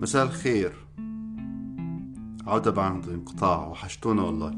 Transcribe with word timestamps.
مساء 0.00 0.24
الخير. 0.24 0.72
عودة 2.46 2.70
بعد 2.70 3.08
انقطاع 3.08 3.66
وحشتونا 3.66 4.22
والله. 4.22 4.54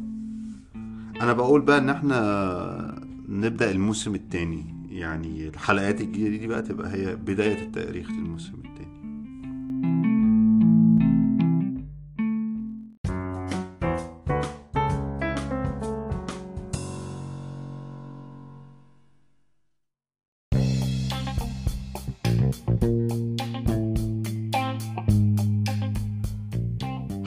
أنا 1.21 1.33
بقول 1.33 1.61
بقى 1.61 1.79
إن 1.79 1.89
إحنا 1.89 3.05
نبدأ 3.29 3.71
الموسم 3.71 4.15
التاني. 4.15 4.65
يعني 4.91 5.48
الحلقات 5.48 6.01
الجديدة 6.01 6.37
دي 6.37 6.47
بقى 6.47 6.62
تبقى 6.62 6.93
هي 6.93 7.16
بداية 7.16 7.62
التاريخ 7.62 8.11
للموسم 8.11 8.52
التاني. 8.55 8.71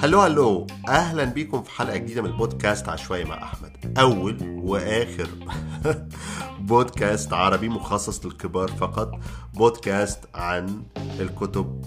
هلو 0.05 0.21
هلو 0.21 0.67
أهلا 0.87 1.23
بيكم 1.23 1.63
في 1.63 1.71
حلقة 1.71 1.97
جديدة 1.97 2.21
من 2.21 2.29
البودكاست 2.29 2.89
عشوائي 2.89 3.23
مع 3.23 3.43
أحمد. 3.43 3.97
أول 3.99 4.37
وآخر 4.63 5.29
بودكاست 6.69 7.33
عربي 7.33 7.69
مخصص 7.69 8.25
للكبار 8.25 8.67
فقط 8.67 9.19
بودكاست 9.53 10.19
عن 10.35 10.83
الكتب 11.19 11.81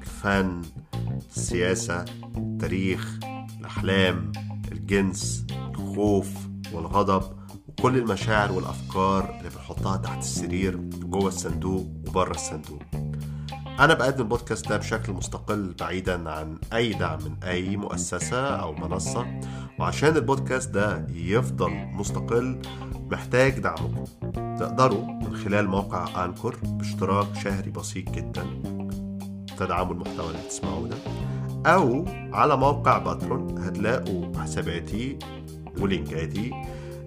الفن 0.00 0.62
السياسة 1.36 2.04
التاريخ 2.36 3.18
الأحلام 3.60 4.32
الجنس 4.72 5.46
الخوف 5.74 6.28
والغضب 6.72 7.36
وكل 7.68 7.96
المشاعر 7.96 8.52
والأفكار 8.52 9.38
اللي 9.38 9.50
بنحطها 9.50 9.96
تحت 9.96 10.18
السرير 10.18 10.76
جوه 10.76 11.28
الصندوق 11.28 11.86
وبره 12.08 12.34
الصندوق. 12.34 13.01
أنا 13.80 13.94
بقدم 13.94 14.22
البودكاست 14.22 14.68
ده 14.68 14.76
بشكل 14.76 15.12
مستقل 15.12 15.74
بعيدا 15.80 16.30
عن 16.30 16.58
أي 16.72 16.92
دعم 16.92 17.18
من 17.24 17.36
أي 17.44 17.76
مؤسسة 17.76 18.46
أو 18.46 18.72
منصة 18.74 19.26
وعشان 19.78 20.16
البودكاست 20.16 20.70
ده 20.70 21.06
يفضل 21.14 21.70
مستقل 21.70 22.58
محتاج 23.10 23.58
دعمكم 23.58 24.04
تقدروا 24.58 25.04
من 25.06 25.36
خلال 25.36 25.68
موقع 25.68 26.24
أنكر 26.24 26.56
باشتراك 26.64 27.26
شهري 27.44 27.70
بسيط 27.70 28.10
جدا 28.10 28.44
تدعموا 29.58 29.94
المحتوى 29.94 30.26
اللي 30.26 30.38
بتسمعوه 30.46 30.88
ده 30.88 30.96
أو 31.66 32.04
على 32.32 32.56
موقع 32.56 32.98
باترون 32.98 33.58
هتلاقوا 33.58 34.36
حساباتي 34.38 35.18
ولينكاتي 35.80 36.52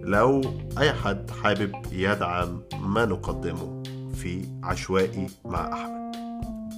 لو 0.01 0.41
أي 0.77 0.93
حد 0.93 1.31
حابب 1.43 1.71
يدعم 1.91 2.61
ما 2.81 3.05
نقدمه 3.05 3.83
في 4.15 4.45
عشوائي 4.63 5.27
مع 5.45 5.73
أحمد. 5.73 6.04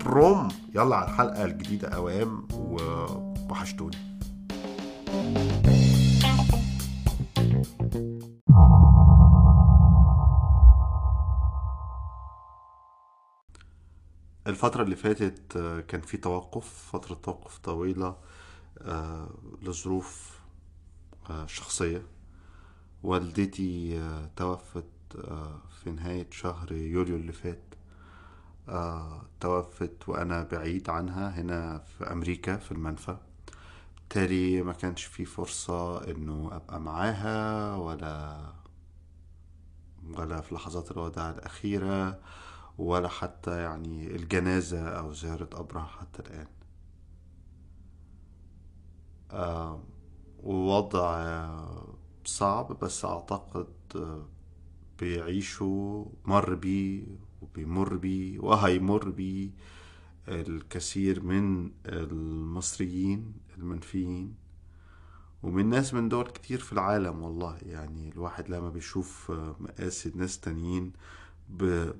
بروم 0.08 0.48
يلا 0.76 0.96
على 0.96 1.06
الحلقة 1.06 1.46
الجديدة 1.46 1.88
أوام 1.88 2.48
ووحشتوني. 2.54 3.98
الفترة 14.48 14.84
اللي 14.84 14.96
فاتت 14.96 15.58
آه، 15.58 15.80
كان 15.80 16.02
في 16.02 16.18
توقف 16.18 16.90
فترة 16.94 17.16
توقف 17.16 17.58
طويلة 17.58 18.18
آه، 18.82 19.30
لظروف 19.62 20.40
آه، 21.30 21.46
شخصية. 21.46 22.02
والدتي 23.04 24.02
توفت 24.36 24.86
في 25.84 25.92
نهاية 25.92 26.28
شهر 26.32 26.72
يوليو 26.72 27.16
اللي 27.16 27.32
فات. 27.32 27.67
توفت 29.40 30.10
وأنا 30.10 30.44
بعيد 30.44 30.90
عنها 30.90 31.42
هنا 31.42 31.80
في 31.80 32.12
أمريكا 32.12 32.58
في 32.58 32.72
المنفى. 32.72 33.18
بالتالي 33.98 34.62
ما 34.62 34.74
كانش 34.74 35.04
في 35.04 35.26
فرصة 35.26 36.12
إنه 36.12 36.50
أبقى 36.56 36.80
معاها 36.82 37.76
ولا 37.76 38.38
ولا 40.18 40.42
في 40.42 40.56
لحظات 40.56 40.92
الوداع 40.92 41.30
الأخيرة 41.30 42.20
ولا 42.78 43.08
حتى 43.10 43.62
يعني 43.62 44.16
الجنازة 44.16 44.90
أو 44.90 45.14
زيارة 45.14 45.46
قبرها 45.46 45.86
حتى 45.86 46.22
الآن. 46.22 46.48
آه، 49.32 49.84
ووضع 50.44 51.16
آه، 51.16 51.96
صعب 52.26 52.80
بس 52.80 53.06
أعتقد 53.06 53.68
آه، 53.96 54.26
بيعيشوا 55.00 56.06
مر 56.26 56.56
بيه 56.56 57.04
وبيمر 57.42 57.96
بيه 57.98 58.40
وهيمر 58.40 59.10
بيه 59.10 59.50
الكثير 60.28 61.24
من 61.24 61.72
المصريين 61.86 63.34
المنفيين 63.58 64.36
ومن 65.44 65.70
ناس 65.70 65.94
من 65.94 66.10
دول 66.10 66.28
كتير 66.28 66.60
في 66.60 66.74
العالم 66.74 67.22
والله. 67.24 67.58
يعني 67.66 68.10
الواحد 68.10 68.50
لما 68.50 68.70
بيشوف 68.70 69.32
مقاسي 69.60 70.12
ناس 70.16 70.40
تانيين 70.40 70.94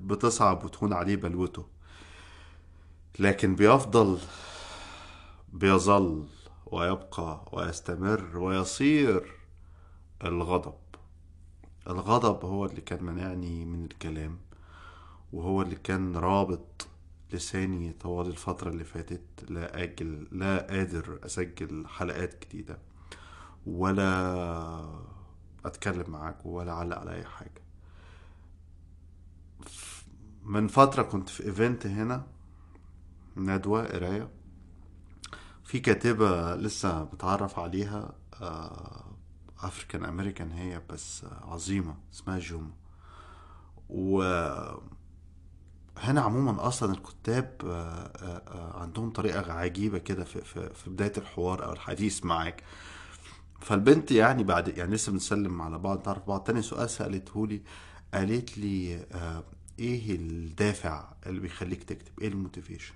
بتصعب 0.04 0.66
وتهون 0.66 0.94
عليه 0.94 1.16
بلوته. 1.16 1.66
لكن 3.20 3.56
بيفضل 3.56 4.20
بيظل 5.54 6.26
ويبقى 6.66 7.46
ويستمر 7.52 8.38
ويصير 8.38 9.36
الغضب. 10.24 10.74
الغضب 11.88 12.46
هو 12.46 12.66
اللي 12.66 12.82
كان 12.82 13.04
منعني 13.04 13.66
من 13.66 13.84
الكلام. 13.86 14.38
وهو 15.34 15.62
اللي 15.62 15.76
كان 15.76 16.16
رابط 16.18 16.88
لساني 17.34 17.94
طوال 17.94 18.28
الفترة 18.28 18.70
اللي 18.70 18.84
فاتت. 18.84 19.22
لا 19.50 19.84
أجل 19.84 20.28
لا 20.32 20.68
قادر 20.70 21.20
أسجل 21.26 21.88
حلقات 21.88 22.46
جديدة 22.46 22.80
ولا 23.66 25.04
أتكلم 25.66 26.12
معاك 26.12 26.46
ولا 26.46 26.72
أعلق 26.72 26.98
على 26.98 27.14
أي 27.14 27.26
حاجة. 27.26 27.62
من 30.44 30.68
فترة 30.68 31.04
كنت 31.04 31.30
في 31.30 31.44
event 31.46 31.88
هنا 31.88 32.28
ندوة 33.38 33.88
قراية. 33.88 34.30
في 35.64 35.80
كاتبة 35.80 36.56
لسه 36.56 37.04
بتعرف 37.04 37.60
عليها 37.60 38.16
African 39.60 40.06
American 40.06 40.52
هي 40.52 40.82
بس 40.90 41.24
آه، 41.24 41.54
عظيمة 41.54 41.96
اسمها 42.14 42.40
جوما. 42.40 42.72
و 43.90 44.24
هنا 46.00 46.22
عموما 46.22 46.68
أصلا 46.68 46.94
الكتاب 46.94 47.52
آه، 47.66 47.70
آه، 47.70 48.42
آه، 48.48 48.82
عندهم 48.82 49.10
طريقة 49.10 49.54
عجيبة 49.54 49.98
كده 49.98 50.24
في, 50.24 50.42
في, 50.74 50.90
بداية 50.90 51.14
الحوار 51.18 51.66
أو 51.66 51.74
الحديث 51.74 52.26
معاك. 52.26 52.64
فالبنت 53.62 54.12
يعني 54.12 54.44
بعد 54.44 54.78
يعني 54.78 54.96
لسه 54.96 55.12
بنسلم 55.12 55.62
على 55.62 55.78
بعض 55.78 56.08
نعرف 56.08 56.28
بعض. 56.28 56.44
تاني 56.44 56.62
سؤال 56.62 56.90
سألته 56.90 57.48
لي 57.48 57.62
قالت 58.14 58.58
لي 58.58 59.06
إيه 59.80 60.16
الدافع 60.16 61.06
اللي 61.26 61.40
بيخليك 61.40 61.84
تكتب؟ 61.84 62.20
إيه 62.22 62.28
الموتيفيشن؟ 62.28 62.94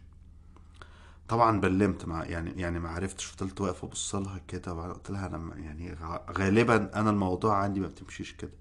طبعا 1.28 1.60
بلمت 1.60 2.06
مع 2.06 2.26
يعني 2.26 2.62
يعني 2.62 2.80
ما 2.80 2.90
عرفتش. 2.90 3.26
فضلت 3.26 3.62
واقفة 3.62 3.88
أبص 3.88 4.16
لها 4.16 4.42
كده 4.48 4.72
قلت 4.72 5.10
لها 5.12 5.28
أنا 5.28 5.56
يعني 5.56 5.98
غالبا 6.38 7.00
أنا 7.00 7.10
الموضوع 7.10 7.58
عندي 7.58 7.80
ما 7.80 7.88
بتمشيش 7.88 8.34
كده. 8.34 8.61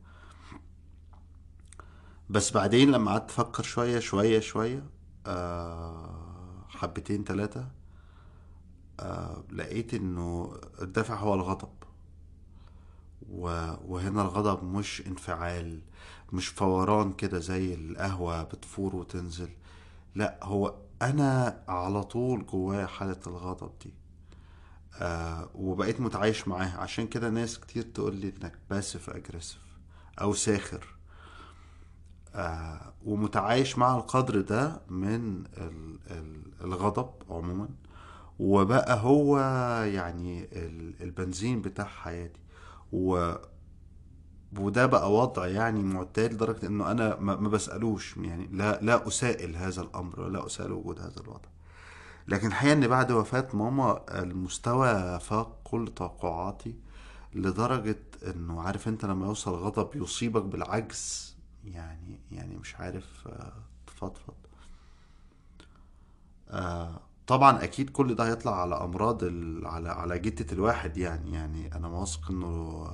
بس 2.31 2.51
بعدين 2.53 2.91
لما 2.91 3.11
قعدت 3.11 3.31
أفكر 3.31 3.63
شوية 3.63 3.99
شوية 3.99 4.41
شوية 4.41 4.85
آه 5.27 6.65
حبتين 6.69 7.25
ثلاثة 7.25 7.69
آه 9.01 9.45
لقيت 9.53 9.95
إنه 9.95 10.57
الدافع 10.83 11.15
هو 11.15 11.35
الغضب. 11.35 11.73
وهنا 13.29 14.23
الغضب 14.23 14.65
مش 14.65 15.03
انفعال 15.07 15.81
مش 16.33 16.49
فوران 16.49 17.13
كده 17.13 17.39
زي 17.39 17.75
القهوة 17.75 18.43
بتفور 18.43 18.97
وتنزل. 18.97 19.51
لا 20.15 20.39
هو 20.43 20.75
أنا 21.03 21.63
على 21.69 22.05
طول 22.05 22.47
جوايا 22.47 22.87
حالة 22.87 23.21
الغضب 23.27 23.73
دي. 23.85 23.95
آه 24.95 25.51
وبقيت 25.55 26.01
متعايش 26.01 26.49
معاها. 26.49 26.79
عشان 26.81 27.07
كده 27.07 27.31
ناس 27.31 27.61
كتير 27.61 27.83
تقول 27.83 28.17
لي 28.17 28.29
إنك 28.29 28.59
باسف 28.71 29.11
اجريسيف 29.11 29.61
أو 30.21 30.33
ساخر. 30.35 31.00
آه 32.35 32.93
ومتعايش 33.05 33.79
مع 33.79 33.97
القدر 33.97 34.41
ده 34.41 34.81
من 34.89 35.45
ال- 35.59 35.99
ال- 36.11 36.53
الغضب 36.65 37.11
عموما 37.31 37.69
وبقى 38.39 39.01
هو 39.03 39.39
يعني 39.85 40.45
ال- 40.45 41.03
البنزين 41.03 41.63
بتاع 41.63 41.85
حياتي. 41.85 42.41
و 42.93 43.35
وده 44.59 44.87
بقى 44.87 45.13
وضع 45.13 45.47
يعني 45.47 45.83
معتاد 45.83 46.33
لدرجة 46.35 46.67
إنه 46.67 46.91
أنا 46.91 47.17
ما 47.21 47.35
بسألوش 47.49 48.17
يعني 48.17 48.47
لا 48.53 48.79
لا 48.83 49.09
أسائل 49.09 49.57
هذا 49.57 49.83
الأمر 49.83 50.21
ولا 50.21 50.47
أسائل 50.47 50.73
وجود 50.73 50.99
هذا 51.01 51.21
الوضع. 51.21 51.49
لكن 52.29 52.47
الحقيقة 52.47 52.73
ان 52.73 52.89
بعد 52.89 53.13
وفاة 53.13 53.49
ماما 53.55 54.01
المستوى 54.11 55.21
فاق 55.21 55.61
كل 55.65 55.89
توقعاتي 55.97 56.75
لدرجة 57.35 57.99
إنه 58.27 58.61
عارف 58.63 58.89
أنت 58.89 59.05
لما 59.05 59.27
يوصل 59.27 59.51
غضب 59.55 59.97
يصيبك 59.97 60.43
بالعجز 60.43 61.37
يعني 61.65 62.21
يعني 62.33 62.57
مش 62.57 62.77
عارف 62.77 63.29
آه، 63.29 63.53
تفضفض. 63.87 64.35
آه، 66.51 67.01
طبعا 67.27 67.65
أكيد 67.65 67.91
كل 67.91 68.15
ده 68.15 68.29
هيطلع 68.29 68.61
على 68.61 68.75
أمراض 68.75 69.25
ال... 69.25 69.67
على 69.67 69.89
على 69.89 70.19
جتة 70.19 70.55
الواحد 70.55 70.97
يعني. 70.97 71.33
يعني 71.33 71.75
أنا 71.75 71.89
واثق 71.89 72.31
إنه 72.31 72.87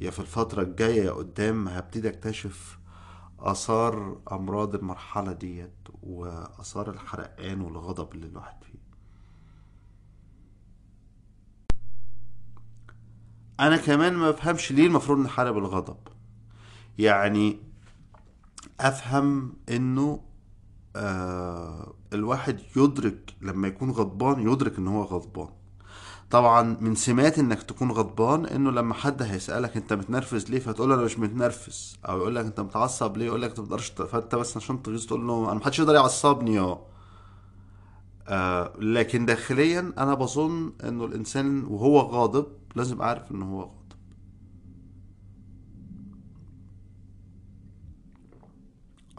يا 0.00 0.10
في 0.10 0.18
الفترة 0.20 0.62
الجاية 0.62 1.02
يا 1.04 1.10
قدام 1.12 1.68
هبتدي 1.68 2.08
أكتشف 2.08 2.78
آثار 3.38 4.20
أمراض 4.32 4.74
المرحلة 4.74 5.32
ديت 5.32 5.88
وآثار 6.02 6.90
الحرقان 6.90 7.60
والغضب 7.60 8.14
اللي 8.14 8.26
الواحد 8.26 8.64
فيه. 8.64 8.78
أنا 13.60 13.76
كمان 13.76 14.14
ما 14.14 14.30
بفهمش 14.30 14.72
ليه 14.72 14.86
المفروض 14.86 15.18
نحارب 15.18 15.58
الغضب. 15.58 15.96
يعني 16.98 17.58
أفهم 18.84 19.52
إنه 19.70 20.20
آه 20.96 21.94
الواحد 22.12 22.60
يدرك 22.76 23.34
لما 23.42 23.68
يكون 23.68 23.90
غضبان 23.90 24.48
يدرك 24.52 24.78
إن 24.78 24.88
هو 24.88 25.02
غضبان. 25.02 25.48
طبعا 26.30 26.76
من 26.80 26.94
سمات 26.94 27.38
إنك 27.38 27.62
تكون 27.62 27.90
غضبان 27.90 28.46
إنه 28.46 28.70
لما 28.70 28.94
حد 28.94 29.22
هيسألك 29.22 29.76
أنت 29.76 29.92
متنرفز 29.92 30.50
ليه 30.50 30.58
فتقول 30.58 30.88
له 30.88 30.94
أنا 30.94 31.02
مش 31.04 31.18
متنرفز. 31.18 31.98
أو 32.08 32.18
يقول 32.18 32.34
لك 32.36 32.44
أنت 32.44 32.60
متعصب 32.60 33.16
ليه 33.16 33.26
يقول 33.26 33.42
لك 33.42 33.48
أنت 33.50 33.60
ما 33.60 33.66
تقدرش 33.66 33.88
فأنت 33.90 34.34
بس 34.34 34.56
عشان 34.56 34.82
تغيظ 34.82 35.06
تقول 35.06 35.26
له 35.26 35.44
أنا 35.44 35.54
محدش 35.54 35.78
يقدر 35.78 35.94
يعصبني 35.94 36.76
آه 38.28 38.72
لكن 38.78 39.26
داخليا 39.26 39.92
أنا 39.98 40.14
بظن 40.14 40.72
إنه 40.84 41.04
الإنسان 41.04 41.64
وهو 41.64 42.00
غاضب 42.00 42.46
لازم 42.76 43.00
اعرف 43.02 43.30
ان 43.32 43.42
هو 43.42 43.60
غاضب. 43.60 43.83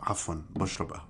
عفوا 0.05 0.35
بشرب 0.55 0.91
قهوة. 0.91 1.07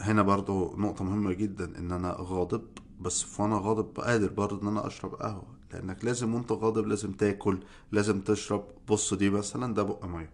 هنا 0.00 0.22
برضو 0.22 0.76
نقطة 0.76 1.04
مهمة 1.04 1.32
جدا 1.32 1.78
إن 1.78 1.92
أنا 1.92 2.16
غاضب 2.20 2.64
بس 3.00 3.40
وأنا 3.40 3.56
غاضب 3.56 4.00
قادر 4.00 4.32
برضو 4.32 4.62
إن 4.62 4.68
أنا 4.68 4.86
أشرب 4.86 5.14
قهوة 5.14 5.46
لأنك 5.72 6.04
لازم 6.04 6.34
وأنت 6.34 6.52
غاضب 6.52 6.86
لازم 6.86 7.12
تاكل 7.12 7.62
لازم 7.92 8.20
تشرب. 8.20 8.64
بص 8.88 9.14
دي 9.14 9.30
مثلا 9.30 9.74
ده 9.74 9.82
بق 9.82 10.04
مية. 10.04 10.30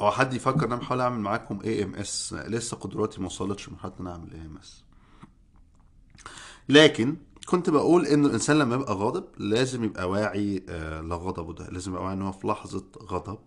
أو 0.00 0.10
حد 0.10 0.34
يفكر 0.34 0.58
إن 0.66 0.72
أنا 0.72 0.76
بحاول 0.76 1.00
أعمل 1.00 1.20
معاكم 1.20 1.60
AMS 1.64 2.32
لسه 2.32 2.76
قدراتي 2.76 3.20
ما 3.20 3.26
وصلتش 3.26 3.68
لمرحلة 3.68 3.92
إن 4.00 4.06
أنا 4.06 4.12
أعمل 4.12 4.32
AMS 4.32 4.84
لكن 6.68 7.16
كنت 7.46 7.70
بقول 7.70 8.06
إن 8.06 8.24
الإنسان 8.26 8.58
لما 8.58 8.74
يبقى 8.74 8.94
غاضب 8.94 9.24
لازم 9.38 9.84
يبقى 9.84 10.10
واعي 10.10 10.62
آه، 10.68 11.00
لغضبه 11.00 11.52
ده. 11.54 11.66
لازم 11.70 11.92
يبقى 11.92 12.04
واعي 12.04 12.14
إن 12.14 12.22
هو 12.22 12.32
في 12.32 12.46
لحظة 12.46 12.84
غضب 13.02 13.38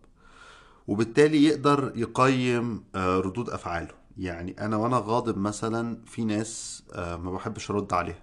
وبالتالي 0.87 1.43
يقدر 1.45 1.91
يقيم 1.95 2.83
آه، 2.95 3.19
ردود 3.19 3.49
أفعاله. 3.49 3.93
يعني 4.17 4.65
أنا 4.65 4.77
وأنا 4.77 4.97
غاضب 5.05 5.37
مثلا 5.37 6.01
في 6.05 6.25
ناس 6.25 6.83
آه، 6.93 7.15
ما 7.17 7.31
بحبش 7.31 7.71
أرد 7.71 7.93
عليها. 7.93 8.19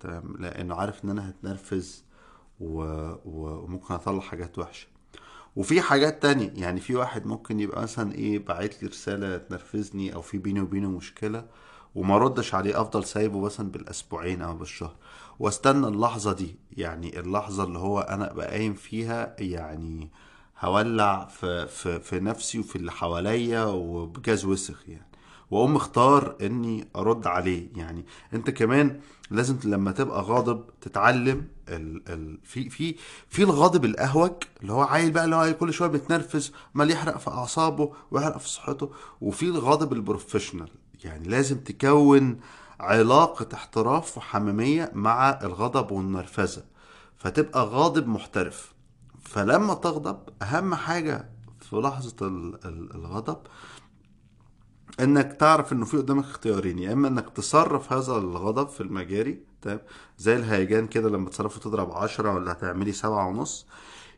تمام؟ 0.00 0.36
لأنه 0.38 0.74
عارف 0.74 1.04
إن 1.04 1.10
أنا 1.10 1.30
هتنرفز 1.30 2.04
وممكن 2.60 3.94
أطلع 3.94 4.20
حاجات 4.20 4.58
وحشة. 4.58 4.86
وفي 5.56 5.80
حاجات 5.80 6.22
تانية 6.22 6.52
يعني 6.54 6.80
في 6.80 6.94
واحد 6.94 7.26
ممكن 7.26 7.60
يبقى 7.60 7.82
مثلا 7.82 8.12
إيه 8.14 8.38
باعت 8.38 8.82
لي 8.82 8.88
رسالة 8.88 9.36
تنرفزني 9.36 10.14
أو 10.14 10.22
في 10.22 10.38
بيني 10.38 10.60
وبينه 10.60 10.90
مشكلة 10.90 11.46
وما 11.96 12.18
ردش 12.18 12.54
عليه 12.54 12.80
أفضل 12.80 13.04
سايبه 13.04 13.40
مثلا 13.40 13.70
بالأسبوعين 13.70 14.42
أو 14.42 14.54
بالشهر. 14.56 14.94
واستنى 15.38 15.86
اللحظة 15.88 16.32
دي 16.32 16.56
يعني 16.72 17.20
اللحظة 17.20 17.64
اللي 17.64 17.78
هو 17.78 18.00
أنا 18.00 18.30
أبقى 18.32 18.46
قايم 18.48 18.74
فيها 18.74 19.36
يعني 19.38 20.10
هولع 20.60 21.24
في, 21.24 21.66
في, 21.66 22.00
في 22.00 22.20
نفسي 22.20 22.58
وفي 22.58 22.76
اللي 22.76 22.92
حواليا 22.92 23.64
وبجاز 23.64 24.44
وسخ 24.44 24.88
يعني. 24.88 25.06
وأقوم 25.50 25.76
اختار 25.76 26.36
إني 26.42 26.88
أرد 26.96 27.26
عليه. 27.26 27.68
يعني 27.76 28.06
أنت 28.34 28.50
كمان 28.50 29.00
لازم 29.30 29.56
لما 29.64 29.92
تبقى 29.92 30.22
غاضب 30.22 30.64
تتعلم 30.80 31.48
ال 31.68 32.02
ال 32.08 32.38
في 32.44 32.70
في 32.70 32.94
في 33.28 33.42
الغاضب 33.42 33.84
الأهوج 33.84 34.32
اللي 34.62 34.72
هو 34.72 34.82
عيل 34.82 35.10
بقى 35.10 35.24
اللي 35.24 35.36
هو 35.36 35.54
كل 35.54 35.72
شوية 35.72 35.88
بيتنرفز 35.88 36.52
عمال 36.74 36.90
يحرق 36.90 37.18
في 37.18 37.30
أعصابه 37.30 37.92
ويحرق 38.10 38.38
في 38.38 38.48
صحته. 38.48 38.90
وفي 39.20 39.42
الغاضب 39.46 39.92
ال 39.92 39.97
professional. 39.97 40.68
يعني 41.04 41.28
لازم 41.28 41.58
تكون 41.60 42.40
علاقة 42.80 43.46
احتراف 43.54 44.18
وحميمية 44.18 44.90
مع 44.94 45.30
الغضب 45.42 45.90
والنرفزة 45.92 46.64
فتبقى 47.16 47.64
غاضب 47.64 48.06
محترف. 48.08 48.74
فلما 49.22 49.74
تغضب 49.74 50.18
أهم 50.42 50.74
حاجة 50.74 51.28
في 51.60 51.72
ال- 52.22 52.94
الغضب 52.94 53.38
إنك 55.00 55.32
تعرف 55.32 55.72
إنه 55.72 55.84
في 55.84 55.96
قدامك 55.96 56.24
اختيارين 56.24 56.78
يا 56.78 56.92
إما 56.92 57.08
إنك 57.08 57.30
تصرف 57.30 57.92
هذا 57.92 58.12
الغضب 58.12 58.68
في 58.68 58.80
المجاري 58.80 59.40
تمام 59.62 59.80
زي 60.18 60.36
الهيجان 60.36 60.86
كده 60.86 61.08
لما 61.08 61.30
تصرفه 61.30 61.60
تضرب 61.60 61.92
عشرة 61.92 62.32
ولا 62.34 62.52
هتعملي 62.52 62.92
سبعة 62.92 63.28
ونص 63.28 63.66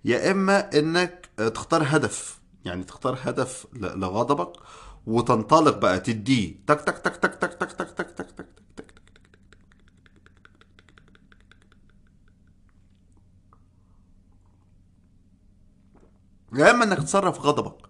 يا 0.04 0.30
إما 0.30 0.78
إنك 0.78 1.28
تختار 1.54 1.82
هدف 1.86 2.38
يعني 2.64 2.84
تختار 2.84 3.18
هدف 3.22 3.66
لغضبك 3.72 4.52
وتنطلق 5.08 5.78
بقى 5.78 6.00
تديه 6.00 6.54
تك 6.66 6.80
تك 6.80 6.98
تك 6.98 7.16
تك 7.16 7.34
تك 7.34 7.54
تك 7.54 7.72
تك 7.72 7.90
تك 7.92 8.10
تك 8.10 8.30
تك 8.30 8.46
تك 8.76 8.86
يا 16.54 16.70
اما 16.70 16.84
انك 16.84 16.98
تصرف 16.98 17.40
غضبك 17.40 17.88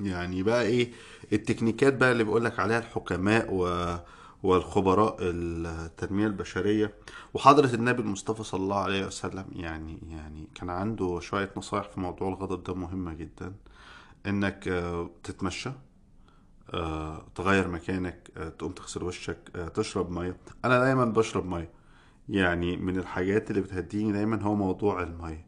يعني 0.00 0.42
بقى 0.42 0.62
إيه 0.62 0.92
التكنيكات 1.32 1.94
بقى 1.94 2.12
اللي 2.12 2.24
بيقولك 2.24 2.60
عليها 2.60 2.78
الحكماء 2.78 3.48
و... 3.54 3.96
والخبراء 4.42 5.16
التنمية 5.20 6.26
البشرية 6.26 6.94
وحضرة 7.34 7.74
النبي 7.74 8.02
المصطفى 8.02 8.42
صلى 8.44 8.60
الله 8.62 8.78
عليه 8.78 9.06
وسلم 9.06 9.44
يعني 9.56 9.98
يعني 10.10 10.48
كان 10.54 10.70
عنده 10.70 11.20
شوية 11.20 11.50
نصايح 11.56 11.88
في 11.88 12.00
موضوع 12.00 12.28
الغضب 12.28 12.64
ده 12.64 12.74
مهمة 12.74 13.14
جدا 13.14 13.54
انك 14.26 14.68
آه، 14.68 15.10
تتمشى 15.24 15.68
آه، 15.68 15.91
تغير 17.34 17.68
مكانك 17.68 18.30
آه، 18.36 18.48
تقوم 18.48 18.72
تغسل 18.72 19.02
وشك 19.02 19.38
آه، 19.56 19.68
تشرب 19.68 20.10
مية. 20.10 20.36
أنا 20.64 20.78
دايما 20.78 21.04
بشرب 21.04 21.46
مية. 21.46 21.70
يعني 22.28 22.76
من 22.76 22.96
الحاجات 22.98 23.50
اللي 23.50 23.60
بتهديني 23.62 24.12
دايما 24.12 24.42
هو 24.42 24.54
موضوع 24.54 25.02
المية. 25.02 25.46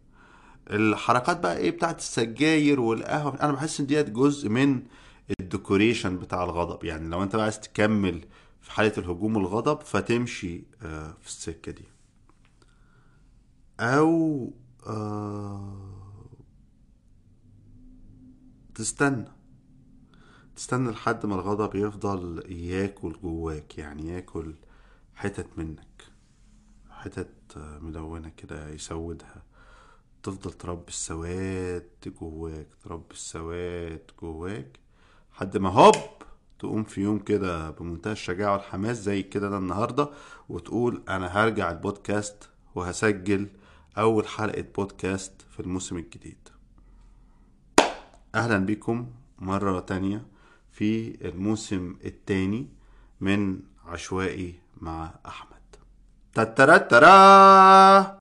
الحركات 0.71 1.41
بقى 1.41 1.57
إيه 1.57 1.71
بتاعت 1.71 1.99
السجاير 1.99 2.81
والقهوة 2.81 3.41
أنا 3.43 3.53
بحس 3.53 3.81
إن 3.81 3.87
ديت 3.87 4.11
جزء 4.11 4.49
من 4.49 4.83
الديكوريشن 5.41 6.19
بتاع 6.19 6.45
الغضب. 6.45 6.85
يعني 6.85 7.09
لو 7.09 7.23
أنت 7.23 7.37
بقى 7.37 7.45
عايز 7.45 7.61
تكمل 7.61 8.25
في 8.61 8.71
حالة 8.73 8.93
الهجوم 8.99 9.37
والغضب 9.37 9.81
فتمشي 9.81 10.65
آه، 10.83 11.15
في 11.21 11.27
السكة 11.27 11.73
دي. 11.73 11.85
أو 13.81 14.53
آه، 14.87 15.79
تستنى. 18.75 19.25
تستنى 20.57 20.91
لحد 20.91 21.27
ما 21.27 21.35
الغضب 21.35 21.75
يفضل 21.75 22.53
ياكل 22.53 23.17
جواك 23.23 23.79
يعني 23.79 24.09
ياكل 24.09 24.55
حتت 25.15 25.47
منك 25.57 26.05
حتت 26.91 27.29
ملونة 27.57 28.29
كده 28.37 28.69
يسودها. 28.69 29.43
تفضل 30.23 30.53
تربي 30.53 30.89
السواد 30.89 31.89
جواك 32.21 32.67
تربي 32.85 33.15
السواد 33.15 34.11
جواك 34.23 34.79
لحد 35.33 35.57
ما 35.57 35.69
هوب 35.71 35.95
تقوم 36.59 36.85
في 36.85 37.01
يوم 37.01 37.19
كده 37.19 37.71
بمنتهى 37.71 38.13
الشجاعة 38.13 38.53
والحماس 38.53 38.97
زي 39.03 39.23
كده 39.23 39.49
ده 39.51 39.59
النهاردة 39.59 40.11
وتقول 40.49 41.03
أنا 41.09 41.27
هرجع 41.27 41.71
البودكاست 41.71 42.49
وهسجل 42.75 43.49
أول 43.99 44.27
حلقة 44.29 44.65
بودكاست 44.77 45.33
في 45.51 45.61
الموسم 45.61 45.97
الجديد. 45.97 46.49
أهلا 48.35 48.59
بكم 48.67 49.07
مرة 49.39 49.81
تانية. 49.81 50.27
في 50.75 51.17
الموسم 51.29 51.97
التاني 52.05 52.69
من 53.21 53.61
عشوائي 53.87 54.55
مع 54.81 55.15
أحمد. 55.27 55.55
تترترا! 56.35 58.14